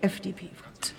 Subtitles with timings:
[0.00, 0.96] FDP-Fraktion.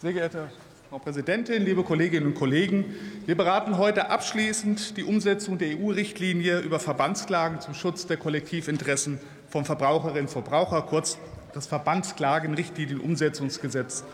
[0.00, 0.50] Sehr geehrte
[0.90, 2.94] Frau Präsidentin, liebe Kolleginnen und Kollegen!
[3.24, 9.18] Wir beraten heute abschließend die Umsetzung der EU-Richtlinie über Verbandsklagen zum Schutz der Kollektivinteressen
[9.48, 11.16] von Verbraucherinnen und Verbrauchern, kurz
[11.54, 14.04] das Verbandsklagenrichtlinienumsetzungsgesetz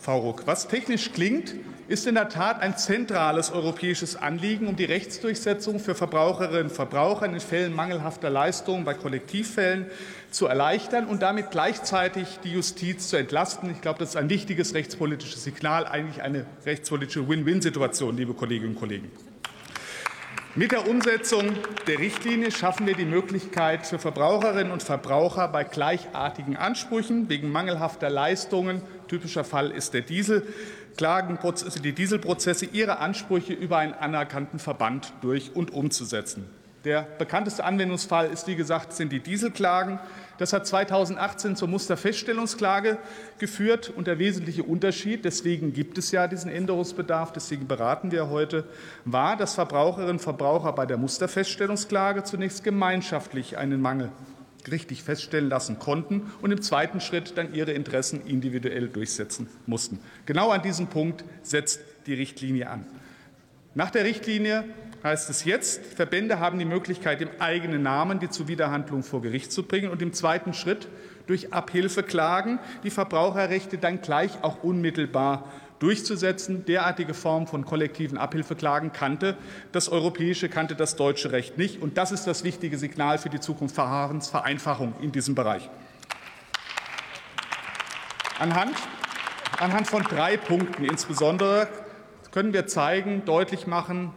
[0.00, 0.46] VRUG.
[0.46, 1.54] Was technisch klingt,
[1.88, 7.26] ist in der Tat ein zentrales europäisches Anliegen, um die Rechtsdurchsetzung für Verbraucherinnen und Verbraucher
[7.26, 9.86] in Fällen mangelhafter Leistungen bei Kollektivfällen
[10.30, 13.70] zu erleichtern und damit gleichzeitig die Justiz zu entlasten.
[13.70, 18.80] Ich glaube, das ist ein wichtiges rechtspolitisches Signal, eigentlich eine rechtspolitische Win-Win-Situation, liebe Kolleginnen und
[18.80, 19.10] Kollegen.
[20.56, 21.44] Mit der Umsetzung
[21.86, 28.10] der Richtlinie schaffen wir die Möglichkeit für Verbraucherinnen und Verbraucher bei gleichartigen Ansprüchen wegen mangelhafter
[28.10, 30.44] Leistungen, typischer Fall ist der Diesel,
[30.98, 36.48] die Dieselprozesse, ihre Ansprüche über einen anerkannten Verband durch und umzusetzen.
[36.84, 39.98] Der bekannteste Anwendungsfall ist, wie gesagt, sind die Dieselklagen.
[40.38, 42.96] Das hat 2018 zur Musterfeststellungsklage
[43.38, 43.92] geführt.
[43.94, 48.64] Und der wesentliche Unterschied, deswegen gibt es ja diesen Änderungsbedarf, deswegen beraten wir heute,
[49.04, 54.10] war, dass Verbraucherinnen und Verbraucher bei der Musterfeststellungsklage zunächst gemeinschaftlich einen Mangel
[54.70, 60.00] richtig feststellen lassen konnten und im zweiten Schritt dann ihre Interessen individuell durchsetzen mussten.
[60.24, 62.86] Genau an diesem Punkt setzt die Richtlinie an.
[63.74, 64.64] Nach der Richtlinie
[65.02, 69.62] heißt es jetzt, Verbände haben die Möglichkeit, im eigenen Namen die Zuwiderhandlung vor Gericht zu
[69.62, 70.88] bringen und im zweiten Schritt
[71.26, 76.64] durch Abhilfeklagen die Verbraucherrechte dann gleich auch unmittelbar durchzusetzen.
[76.66, 79.36] Derartige Formen von kollektiven Abhilfeklagen kannte
[79.72, 81.80] das europäische, kannte das deutsche Recht nicht.
[81.82, 85.68] Und das ist das wichtige Signal für die Zukunft Verfahrensvereinfachung in diesem Bereich.
[88.38, 88.76] Anhand,
[89.58, 91.68] anhand von drei Punkten insbesondere
[92.30, 94.12] können wir zeigen, deutlich machen,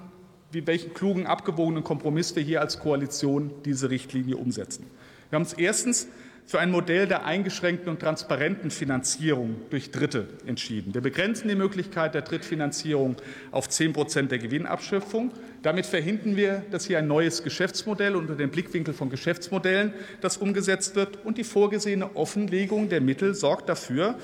[0.54, 4.86] wie welchen klugen, abgewogenen Kompromiss wir hier als Koalition diese Richtlinie umsetzen.
[5.30, 6.08] Wir haben uns erstens
[6.45, 10.94] für ein Modell der eingeschränkten und transparenten Finanzierung durch Dritte entschieden.
[10.94, 13.16] Wir begrenzen die Möglichkeit der Drittfinanzierung
[13.52, 15.32] auf 10 Prozent der Gewinnabschöpfung.
[15.61, 20.95] Damit verhindern wir, dass hier ein neues Geschäftsmodell unter dem Blickwinkel von Geschäftsmodellen das umgesetzt
[20.95, 21.26] wird.
[21.26, 24.20] Und die vorgesehene Offenlegung der Mittel sorgt dafür,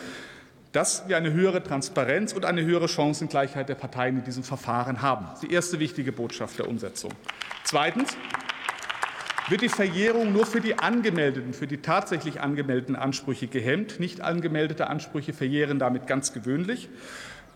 [0.71, 5.27] dass wir eine höhere Transparenz und eine höhere Chancengleichheit der Parteien in diesem Verfahren haben.
[5.41, 7.11] Die erste wichtige Botschaft der Umsetzung.
[7.63, 8.15] Zweitens
[9.49, 13.99] wird die Verjährung nur für die angemeldeten, für die tatsächlich angemeldeten Ansprüche gehemmt.
[13.99, 16.87] Nicht angemeldete Ansprüche verjähren damit ganz gewöhnlich.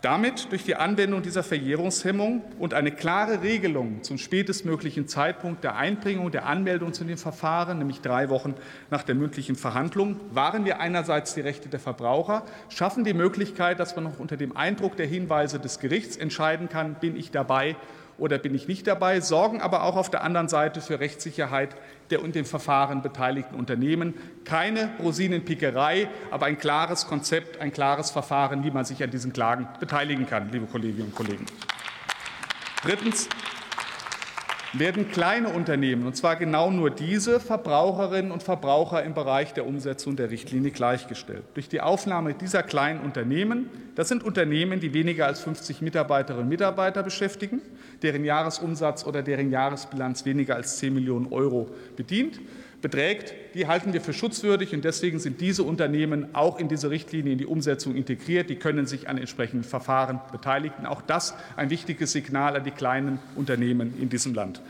[0.04, 6.30] Damit durch die Anwendung dieser Verjährungshemmung und eine klare Regelung zum spätestmöglichen Zeitpunkt der Einbringung
[6.30, 8.54] der Anmeldung zu den Verfahren, nämlich drei Wochen
[8.90, 13.96] nach der mündlichen Verhandlung, wahren wir einerseits die Rechte der Verbraucher, schaffen die Möglichkeit, dass
[13.96, 17.74] man noch unter dem Eindruck der Hinweise des Gerichts entscheiden kann, bin ich dabei
[18.18, 21.76] oder bin ich nicht dabei, sorgen aber auch auf der anderen Seite für Rechtssicherheit
[22.10, 24.14] der und dem Verfahren beteiligten Unternehmen.
[24.44, 29.68] Keine Rosinenpickerei, aber ein klares Konzept, ein klares Verfahren, wie man sich an diesen Klagen
[29.80, 31.46] beteiligen kann, liebe Kolleginnen und Kollegen.
[32.82, 33.28] Drittens
[34.78, 40.16] werden kleine Unternehmen, und zwar genau nur diese Verbraucherinnen und Verbraucher im Bereich der Umsetzung
[40.16, 41.44] der Richtlinie gleichgestellt.
[41.54, 46.48] Durch die Aufnahme dieser kleinen Unternehmen, das sind Unternehmen, die weniger als 50 Mitarbeiterinnen und
[46.48, 47.60] Mitarbeiter beschäftigen,
[48.02, 52.40] deren Jahresumsatz oder deren Jahresbilanz weniger als 10 Millionen Euro bedient,
[52.84, 54.74] beträgt, die halten wir für schutzwürdig.
[54.74, 58.50] Und deswegen sind diese Unternehmen auch in diese Richtlinie in die Umsetzung integriert.
[58.50, 60.84] Die können sich an entsprechenden Verfahren beteiligen.
[60.84, 64.60] Auch das ein wichtiges Signal an die kleinen Unternehmen in diesem Land.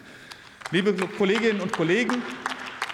[0.71, 2.23] Liebe Kolleginnen und Kollegen,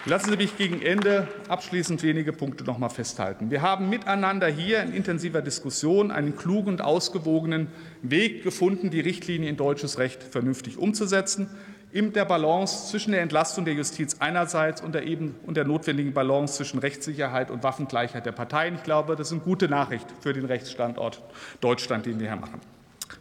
[0.07, 3.51] Lassen Sie mich gegen Ende abschließend wenige Punkte noch mal festhalten.
[3.51, 7.67] Wir haben miteinander hier in intensiver Diskussion einen klugen und ausgewogenen
[8.01, 11.51] Weg gefunden, die Richtlinie in deutsches Recht vernünftig umzusetzen
[11.93, 16.13] in der Balance zwischen der Entlastung der Justiz einerseits und der, eben, und der notwendigen
[16.13, 18.77] Balance zwischen Rechtssicherheit und Waffengleichheit der Parteien.
[18.77, 21.23] Ich glaube, das ist eine gute Nachricht für den Rechtsstandort
[21.61, 22.61] Deutschland, den wir hier machen.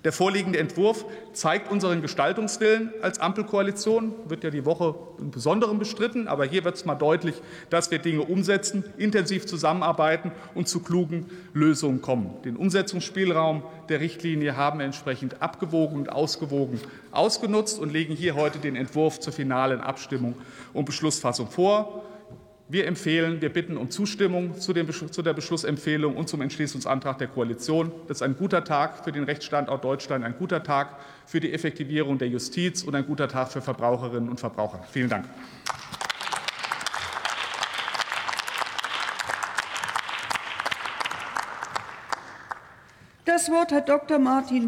[0.05, 6.29] Der vorliegende Entwurf zeigt unseren Gestaltungswillen als Ampelkoalition, wird ja die Woche im Besonderen bestritten,
[6.29, 7.35] aber hier wird es mal deutlich,
[7.69, 12.41] dass wir Dinge umsetzen, intensiv zusammenarbeiten und zu klugen Lösungen kommen.
[12.45, 16.79] Den Umsetzungsspielraum der Richtlinie haben wir entsprechend abgewogen und ausgewogen
[17.11, 20.35] ausgenutzt und legen hier heute den Entwurf zur finalen Abstimmung
[20.71, 22.03] und Beschlussfassung vor.
[22.71, 27.27] Wir empfehlen, wir bitten um Zustimmung zu, dem, zu, der Beschlussempfehlung und zum Entschließungsantrag der
[27.27, 27.91] Koalition.
[28.07, 32.19] Das ist ein guter Tag für den Rechtsstandort Deutschland, ein guter Tag für die Effektivierung
[32.19, 34.83] der Justiz und ein guter Tag für Verbraucherinnen und Verbraucher.
[34.91, 35.25] Vielen Dank.
[43.25, 44.19] Das Wort hat Dr.
[44.19, 44.57] Martin